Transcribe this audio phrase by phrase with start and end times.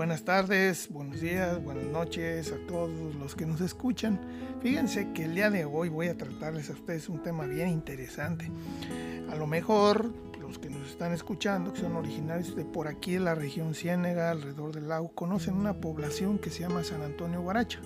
[0.00, 4.18] Buenas tardes, buenos días, buenas noches a todos los que nos escuchan.
[4.62, 8.50] Fíjense que el día de hoy voy a tratarles a ustedes un tema bien interesante.
[9.30, 10.10] A lo mejor
[10.40, 14.30] los que nos están escuchando, que son originarios de por aquí de la región Ciénega,
[14.30, 17.80] alrededor del lago, conocen una población que se llama San Antonio Guaracha.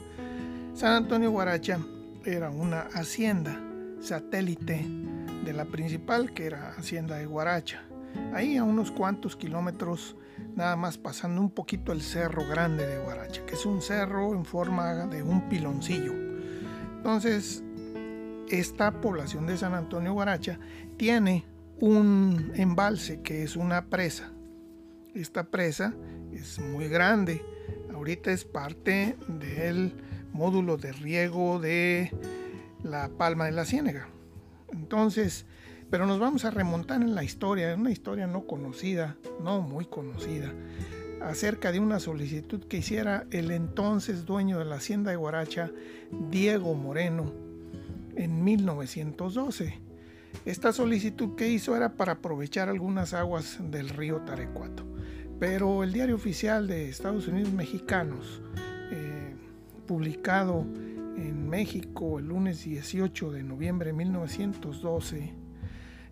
[0.74, 1.80] San Antonio Guaracha
[2.24, 3.60] era una hacienda
[4.00, 4.86] satélite
[5.44, 7.82] de la principal, que era Hacienda de Guaracha.
[8.32, 10.14] Ahí a unos cuantos kilómetros
[10.54, 14.44] nada más pasando un poquito el cerro grande de Guaracha, que es un cerro en
[14.44, 16.12] forma de un piloncillo.
[16.96, 17.62] Entonces,
[18.48, 20.58] esta población de San Antonio Guaracha
[20.96, 21.44] tiene
[21.80, 24.30] un embalse que es una presa.
[25.14, 25.94] Esta presa
[26.32, 27.44] es muy grande.
[27.92, 29.94] Ahorita es parte del
[30.32, 32.10] módulo de riego de
[32.82, 34.08] la Palma de la Ciénega.
[34.72, 35.46] Entonces,
[35.90, 39.84] pero nos vamos a remontar en la historia, en una historia no conocida, no muy
[39.84, 40.52] conocida,
[41.22, 45.70] acerca de una solicitud que hiciera el entonces dueño de la hacienda de Guaracha,
[46.30, 47.32] Diego Moreno,
[48.16, 49.80] en 1912.
[50.44, 54.84] Esta solicitud que hizo era para aprovechar algunas aguas del río Tarecuato,
[55.38, 58.42] pero el diario oficial de Estados Unidos Mexicanos,
[58.90, 59.34] eh,
[59.86, 60.66] publicado
[61.16, 65.43] en México el lunes 18 de noviembre de 1912,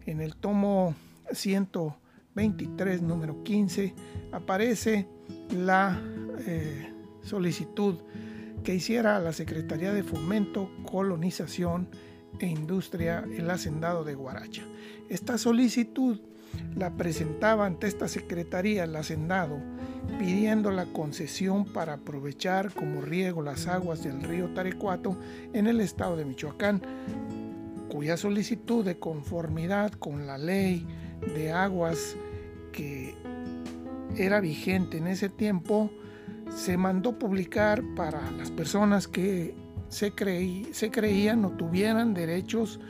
[0.07, 0.95] en el tomo
[1.33, 3.95] 123, número 15,
[4.33, 5.07] aparece
[5.51, 6.01] la
[6.47, 7.97] eh, solicitud
[8.65, 11.89] que hiciera a la Secretaría de Fomento, Colonización
[12.39, 14.63] e Industria el Hacendado de Guaracha.
[15.09, 16.21] Esta solicitud
[16.77, 19.59] la presentaba ante esta Secretaría el Hacendado
[20.19, 25.17] pidiendo la concesión para aprovechar como riego las aguas del río Tarecuato
[25.53, 26.83] en el estado de Michoacán
[28.03, 30.85] cuya solicitud de conformidad con la ley
[31.37, 32.17] de aguas
[32.73, 33.15] que
[34.17, 35.89] era vigente en ese tiempo,
[36.53, 39.55] se mandó publicar para las personas que
[39.89, 40.13] se,
[40.73, 42.81] se creían o tuvieran derechos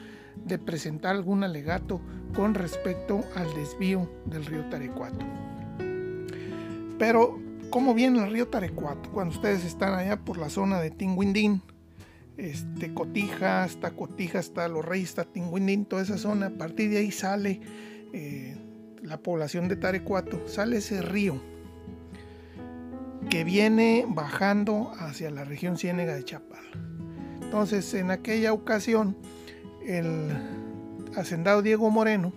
[0.46, 2.00] de presentar algún alegato
[2.34, 5.26] con respecto al desvío del río Tarecuato.
[6.98, 9.10] Pero, ¿cómo viene el río Tarecuato?
[9.10, 11.60] Cuando ustedes están allá por la zona de Tinguindín,
[12.36, 16.46] este, Cotija, hasta Cotija, hasta Los Reyes, hasta Tinguindín, toda esa zona.
[16.46, 17.60] A partir de ahí sale
[18.12, 18.56] eh,
[19.02, 21.40] la población de Tarecuato, sale ese río
[23.30, 26.64] que viene bajando hacia la región ciénega de Chapal.
[27.40, 29.16] Entonces, en aquella ocasión,
[29.86, 30.30] el
[31.16, 32.32] hacendado Diego Moreno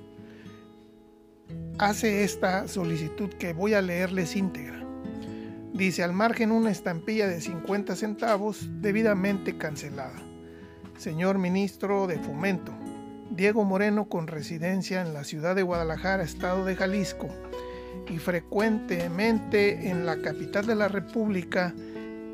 [1.78, 4.75] hace esta solicitud que voy a leerles íntegra.
[5.76, 10.16] Dice al margen una estampilla de 50 centavos debidamente cancelada.
[10.98, 12.72] Señor Ministro de Fomento,
[13.30, 17.28] Diego Moreno con residencia en la ciudad de Guadalajara, estado de Jalisco,
[18.10, 21.76] y frecuentemente en la capital de la República,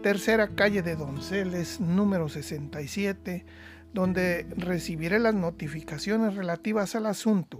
[0.03, 3.43] tercera calle de Donceles, número 67,
[3.91, 7.57] donde recibiré las notificaciones relativas al asunto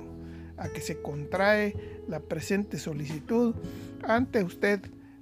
[0.58, 3.56] a que se contrae la presente solicitud
[4.04, 4.82] ante usted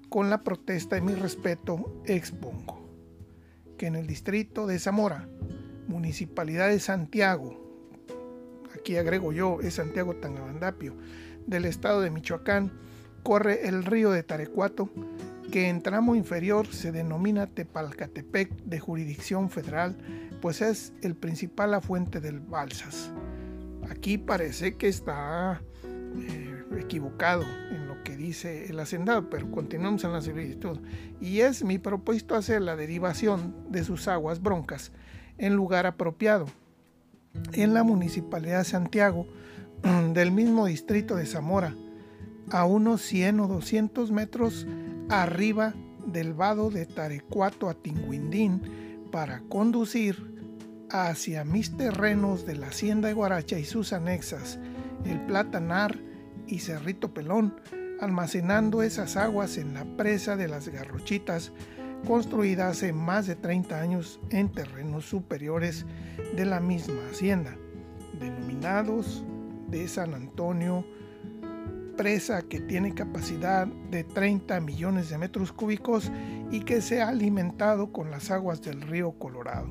[0.10, 2.80] con la protesta de mi respeto expongo
[3.78, 5.30] que en el distrito de Zamora,
[5.88, 7.58] municipalidad de Santiago,
[8.76, 10.98] aquí agrego yo, es Santiago Tangabandapio,
[11.48, 12.74] del estado de Michoacán,
[13.24, 14.90] corre el río de Tarecuato,
[15.50, 19.98] que en tramo inferior se denomina Tepalcatepec de jurisdicción federal,
[20.42, 23.12] pues es el principal afluente del Balsas.
[23.90, 25.62] Aquí parece que está
[26.20, 27.88] eh, equivocado en
[28.20, 30.80] dice el hacendado, pero continuamos en la solicitud.
[31.22, 34.92] Y es mi propósito hacer la derivación de sus aguas broncas
[35.38, 36.46] en lugar apropiado,
[37.54, 39.26] en la Municipalidad de Santiago,
[40.14, 41.74] del mismo distrito de Zamora,
[42.52, 44.68] a unos 100 o 200 metros
[45.10, 45.74] arriba
[46.06, 50.30] del vado de Tarecuato a Tinguindín, para conducir
[50.92, 54.60] hacia mis terrenos de la Hacienda de Guaracha y sus anexas,
[55.06, 55.98] el Platanar
[56.48, 57.56] y Cerrito Pelón,
[58.00, 61.52] almacenando esas aguas en la presa de las Garrochitas,
[62.08, 65.86] construida hace más de 30 años en terrenos superiores
[66.36, 67.56] de la misma hacienda,
[68.20, 69.24] denominados
[69.70, 70.86] de San Antonio,
[71.98, 76.10] presa que tiene capacidad de 30 millones de metros cúbicos
[76.50, 79.68] y que se ha alimentado con las aguas del río Colorado.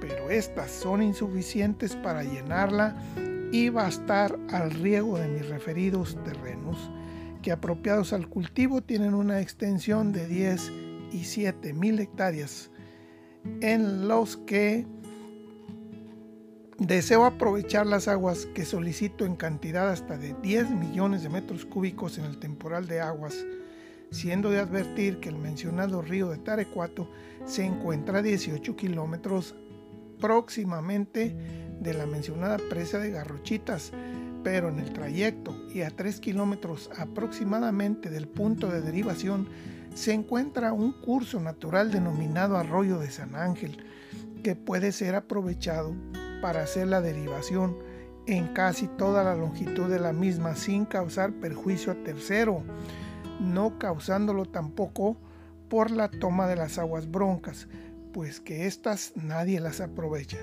[0.00, 2.96] Pero estas son insuficientes para llenarla
[3.52, 6.90] y bastar al riego de mis referidos terrenos
[7.42, 10.72] que apropiados al cultivo tienen una extensión de 10
[11.12, 12.70] y 7 mil hectáreas,
[13.60, 14.86] en los que
[16.78, 22.18] deseo aprovechar las aguas que solicito en cantidad hasta de 10 millones de metros cúbicos
[22.18, 23.44] en el temporal de aguas
[24.10, 27.08] siendo de advertir que el mencionado río de Tarecuato
[27.44, 29.54] se encuentra a 18 kilómetros
[30.20, 31.34] próximamente
[31.80, 33.92] de la mencionada presa de Garrochitas,
[34.42, 39.48] pero en el trayecto y a 3 kilómetros aproximadamente del punto de derivación
[39.94, 43.84] se encuentra un curso natural denominado Arroyo de San Ángel,
[44.42, 45.94] que puede ser aprovechado
[46.40, 47.76] para hacer la derivación
[48.26, 52.62] en casi toda la longitud de la misma sin causar perjuicio a tercero,
[53.40, 55.16] no causándolo tampoco
[55.68, 57.68] por la toma de las aguas broncas,
[58.12, 60.38] pues que éstas nadie las aprovecha.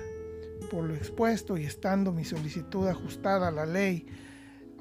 [0.70, 4.06] Por lo expuesto y estando mi solicitud ajustada a la ley,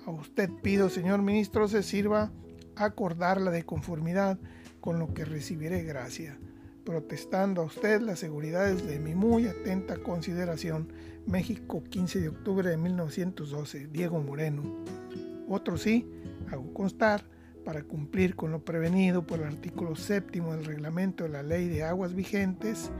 [0.06, 2.32] a usted pido, señor ministro, se sirva
[2.76, 4.38] acordarla de conformidad
[4.82, 6.38] con lo que recibiré gracia,
[6.84, 10.92] protestando a usted las seguridades de mi muy atenta consideración.
[11.26, 14.64] México, 15 de octubre de 1912, Diego Moreno.
[15.50, 16.10] Otro sí,
[16.52, 17.24] hago constar,
[17.66, 21.84] para cumplir con lo prevenido por el artículo séptimo del reglamento de la ley de
[21.84, 22.92] aguas vigentes,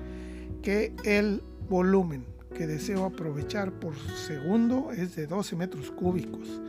[0.62, 6.62] que el volumen que deseo aprovechar por segundo es de 12 metros cúbicos.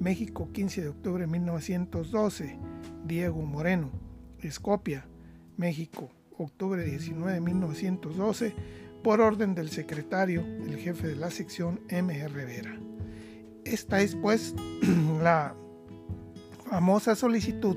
[0.00, 2.58] México, 15 de octubre de 1912,
[3.06, 3.90] Diego Moreno.
[4.40, 5.06] Escopia,
[5.56, 8.54] México, octubre 19 de 1912,
[9.02, 12.28] por orden del secretario, el jefe de la sección M.
[12.28, 12.76] Rivera.
[13.64, 14.54] Esta es pues
[15.22, 15.54] la
[16.68, 17.76] famosa solicitud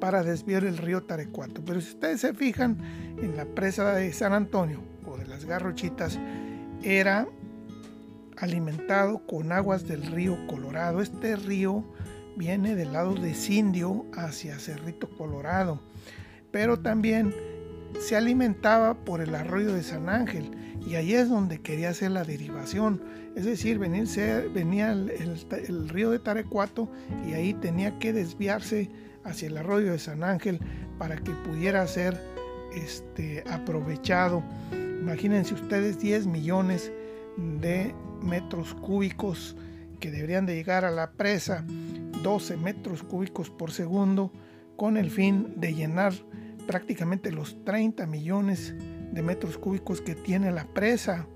[0.00, 1.64] para desviar el río Tarecuato.
[1.64, 2.78] Pero si ustedes se fijan
[3.20, 6.18] en la presa de San Antonio o de las Garrochitas,
[6.82, 7.26] era
[8.36, 11.00] alimentado con aguas del río Colorado.
[11.00, 11.84] Este río
[12.36, 15.80] viene del lado de Sindio hacia Cerrito Colorado,
[16.50, 17.34] pero también
[18.00, 20.50] se alimentaba por el arroyo de San Ángel
[20.86, 23.02] y ahí es donde quería hacer la derivación,
[23.34, 26.88] es decir, venía el, río de Tarecuato
[27.26, 28.90] y ahí tenía que desviarse
[29.24, 30.60] hacia el arroyo de San Ángel
[30.98, 32.20] para que pudiera ser
[32.72, 34.42] este, aprovechado.
[35.00, 36.92] Imagínense ustedes 10 millones
[37.36, 39.56] de metros cúbicos
[40.00, 41.64] que deberían de llegar a la presa
[42.22, 44.32] 12 metros cúbicos por segundo
[44.76, 46.12] con el fin de llenar
[46.66, 48.74] prácticamente los 30 millones
[49.12, 51.26] de metros cúbicos que tiene la presa.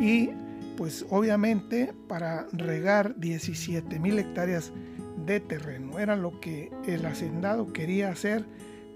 [0.00, 0.30] Y
[0.76, 4.72] pues obviamente para regar 17 mil hectáreas
[5.24, 8.44] de terreno era lo que el hacendado quería hacer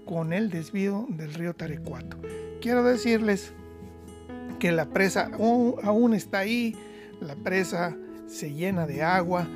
[0.05, 2.17] con el desvío del río Tarecuato.
[2.61, 3.53] Quiero decirles
[4.59, 6.75] que la presa aún está ahí
[7.21, 7.95] la presa
[8.27, 9.47] se llena de agua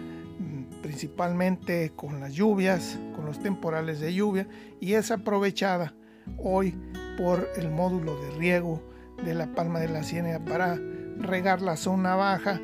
[0.82, 4.48] principalmente con las lluvias, con los temporales de lluvia,
[4.80, 5.94] y es aprovechada
[6.40, 6.76] hoy
[7.18, 8.82] por el módulo de riego
[9.24, 10.80] de la Palma de la Ciénaga para
[11.20, 12.60] regar la zona baja,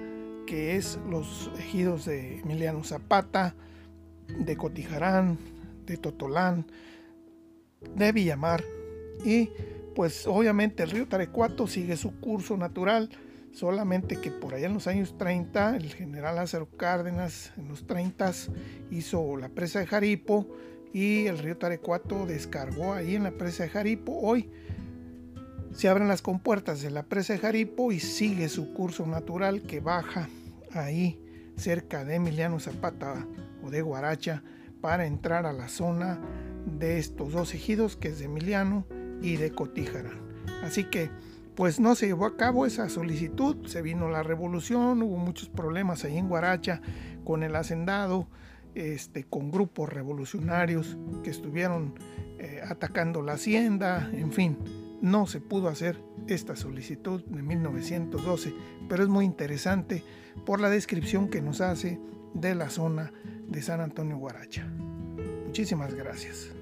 [0.47, 3.53] que es los ejidos de Emiliano Zapata,
[4.27, 5.37] de Cotijarán,
[5.85, 6.65] de Totolán,
[7.95, 8.63] de Villamar,
[9.23, 9.51] y
[9.97, 13.09] pues obviamente el río Tarecuato sigue su curso natural
[13.51, 18.31] solamente que por allá en los años 30 el general Lázaro Cárdenas en los 30
[18.91, 20.47] hizo la presa de Jaripo
[20.93, 24.19] y el río Tarecuato descargó ahí en la presa de Jaripo.
[24.21, 24.51] Hoy
[25.73, 29.79] se abren las compuertas de la presa de Jaripo y sigue su curso natural que
[29.79, 30.29] baja
[30.73, 31.19] ahí
[31.55, 33.25] cerca de Emiliano Zapata
[33.63, 34.43] o de Guaracha
[34.79, 36.21] para entrar a la zona
[36.67, 38.85] de estos dos ejidos que es de Emiliano
[39.21, 40.19] y de Cotijarán.
[40.63, 41.09] Así que
[41.55, 46.05] pues no se llevó a cabo esa solicitud, se vino la revolución, hubo muchos problemas
[46.05, 46.81] ahí en Guaracha
[47.23, 48.27] con el hacendado,
[48.75, 51.95] este, con grupos revolucionarios que estuvieron
[52.37, 54.57] eh, atacando la hacienda, en fin,
[55.01, 58.53] no se pudo hacer esta solicitud de 1912,
[58.87, 60.03] pero es muy interesante
[60.45, 61.99] por la descripción que nos hace
[62.35, 63.11] de la zona
[63.47, 64.67] de San Antonio Guaracha.
[65.47, 66.56] Muchísimas gracias.